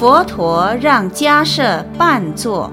[0.00, 2.72] 佛陀让迦舍伴坐。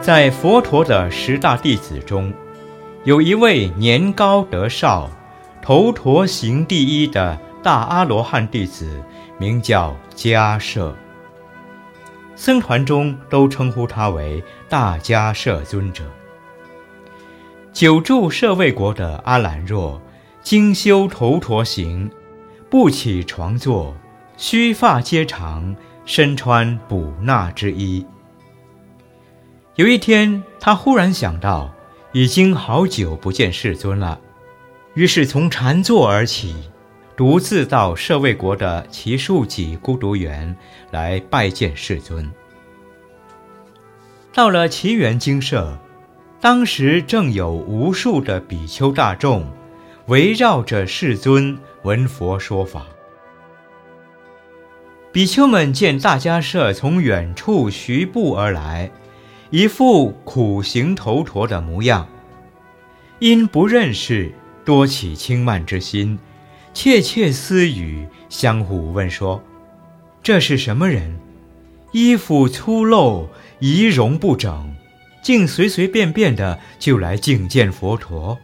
[0.00, 2.34] 在佛陀的十大弟子中，
[3.04, 5.08] 有一位年高德少、
[5.62, 9.00] 头陀行第一的大阿罗汉弟子，
[9.38, 10.92] 名叫迦舍。
[12.34, 16.02] 僧团中都称呼他为大迦摄尊者。
[17.80, 19.98] 久住舍卫国的阿兰若，
[20.42, 22.10] 精修头陀行，
[22.68, 23.96] 不起床坐，
[24.36, 28.04] 须发皆长，身穿补纳之衣。
[29.76, 31.74] 有一天，他忽然想到，
[32.12, 34.20] 已经好久不见世尊了，
[34.92, 36.54] 于是从禅坐而起，
[37.16, 40.54] 独自到舍卫国的奇树己孤独园
[40.90, 42.30] 来拜见世尊。
[44.34, 45.78] 到了奇缘精舍，
[46.40, 49.46] 当时正有无数的比丘大众
[50.06, 52.86] 围绕着世尊闻佛说法。
[55.12, 58.90] 比丘们见大迦舍从远处徐步而来，
[59.50, 62.08] 一副苦行头陀的模样，
[63.18, 64.32] 因不认识，
[64.64, 66.18] 多起轻慢之心，
[66.72, 69.42] 窃窃私语，相互问说
[70.22, 71.20] ：“这是什么人？
[71.92, 73.26] 衣服粗陋。”
[73.60, 74.74] 仪容不整，
[75.22, 78.38] 竟随随便便的就来觐见佛陀。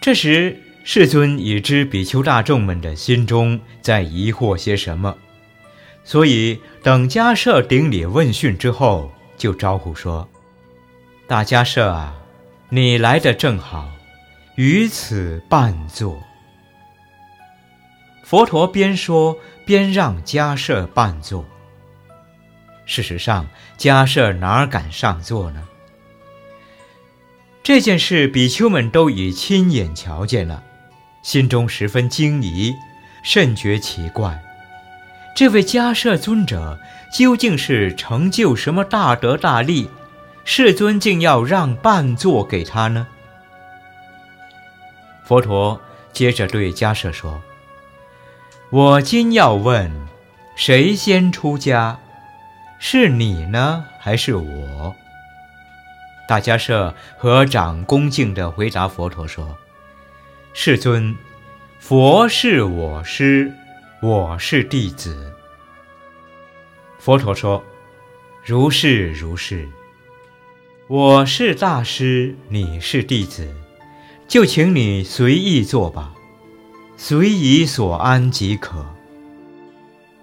[0.00, 5.16] 这时，世尊已知比丘大众们的心中在疑惑些什么，
[6.04, 10.28] 所以等迦舍顶礼问讯之后，就招呼说
[11.26, 12.14] ：“大迦舍啊，
[12.68, 13.90] 你来的正好，
[14.54, 16.22] 于此伴坐。”
[18.22, 21.44] 佛陀边说边让迦舍伴坐。
[22.86, 25.62] 事实上，迦舍哪敢上座呢？
[27.62, 30.62] 这件事，比丘们都已亲眼瞧见了，
[31.22, 32.72] 心中十分惊疑，
[33.24, 34.40] 甚觉奇怪。
[35.34, 36.78] 这位迦舍尊者
[37.12, 39.90] 究竟是成就什么大德大利，
[40.44, 43.08] 世尊竟要让半座给他呢？
[45.24, 45.80] 佛陀
[46.12, 47.42] 接着对迦舍说
[48.70, 49.90] ：“我今要问，
[50.54, 51.98] 谁先出家？”
[52.78, 54.94] 是你呢，还是我？
[56.28, 59.56] 大迦舍合掌恭敬地回答佛陀说
[60.52, 61.16] ：“世尊，
[61.78, 63.52] 佛是我师，
[64.02, 65.32] 我是弟子。”
[66.98, 67.62] 佛陀说
[68.44, 69.68] ：“如是如是。
[70.88, 73.48] 我是大师，你是弟子，
[74.28, 76.12] 就请你随意坐吧，
[76.96, 78.84] 随意所安即可。”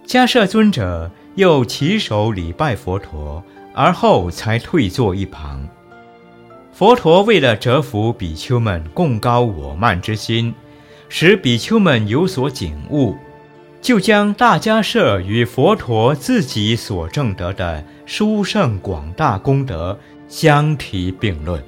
[0.05, 1.09] 迦舍尊者。
[1.35, 5.67] 又起手礼拜佛陀，而后才退坐一旁。
[6.71, 10.53] 佛陀为了折服比丘们共高我慢之心，
[11.09, 13.16] 使比丘们有所警悟，
[13.81, 21.63] 就将大迦舍与佛陀自己所证得的殊胜广大功德相提并论，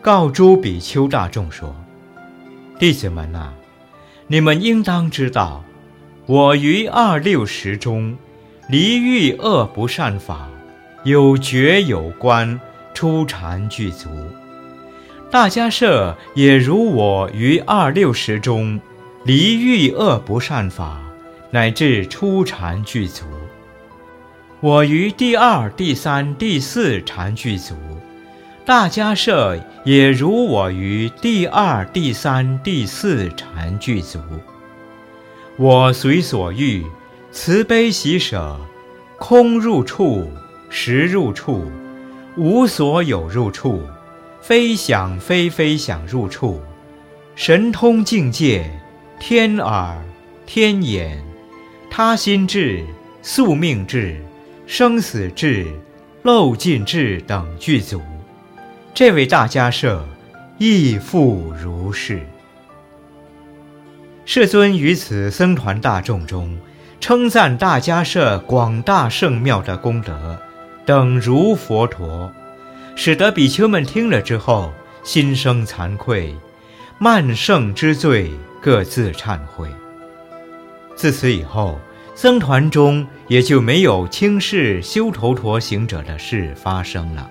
[0.00, 1.74] 告诸比丘大众说
[2.78, 3.52] ：“弟子们啊，
[4.26, 5.64] 你们应当知道，
[6.26, 8.16] 我于二六十中。”
[8.70, 10.46] 离欲恶不善法，
[11.02, 12.60] 有觉有观，
[12.92, 14.10] 出禅具足。
[15.30, 18.78] 大家舍也如我于二六十中，
[19.24, 21.00] 离欲恶不善法，
[21.50, 23.24] 乃至出禅具足。
[24.60, 27.74] 我于第二、第三、第四禅具足，
[28.66, 34.18] 大家舍也如我于第二、第三、第四禅具足。
[35.56, 36.84] 我随所欲。
[37.40, 38.58] 慈悲喜舍，
[39.16, 40.28] 空入处，
[40.68, 41.70] 实入处，
[42.36, 43.80] 无所有入处，
[44.42, 46.60] 非想非非想入处，
[47.36, 48.68] 神通境界，
[49.20, 49.96] 天耳，
[50.46, 51.22] 天眼，
[51.88, 52.84] 他心智，
[53.22, 54.20] 宿命智，
[54.66, 55.64] 生死智，
[56.24, 58.02] 漏尽智等具足。
[58.92, 60.04] 这位大家舍
[60.58, 62.20] 亦复如是。
[64.24, 66.58] 世尊于此僧团大众中。
[67.00, 70.36] 称赞大迦舍广大圣庙的功德，
[70.84, 72.30] 等如佛陀，
[72.96, 74.72] 使得比丘们听了之后，
[75.04, 76.34] 心生惭愧，
[76.98, 78.30] 慢圣之罪，
[78.60, 79.68] 各自忏悔。
[80.96, 81.78] 自此以后，
[82.16, 87.30] 僧团中也就没有轻视修头陀行者的事发生了。